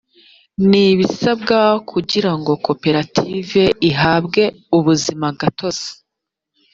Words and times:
n 0.69 0.71
ibisabwa 0.89 1.59
kugira 1.91 2.31
ngo 2.39 2.51
koperative 2.65 3.63
ihabwe 3.89 4.43
ubuzimagatozi 4.77 5.89